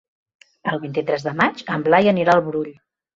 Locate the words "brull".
2.49-2.73